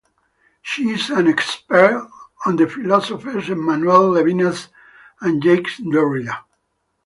She 0.63 0.89
is 0.89 1.11
an 1.11 1.27
expert 1.27 2.09
on 2.47 2.55
the 2.55 2.67
philosophers 2.67 3.51
Emmanuel 3.51 4.09
Levinas 4.13 4.69
and 5.19 5.43
Jacques 5.43 5.77
Derrida. 5.77 6.39